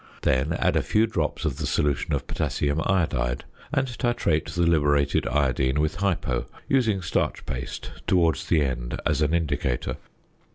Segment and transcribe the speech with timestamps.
[0.23, 5.27] Then add a few drops of the solution of potassium iodide, and titrate the liberated
[5.27, 9.97] iodine with "hypo," using starch paste towards the end as an indicator.